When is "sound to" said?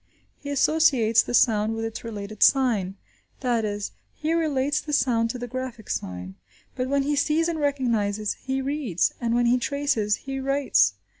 4.93-5.37